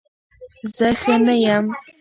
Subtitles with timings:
[0.75, 1.65] زه ښه نه یم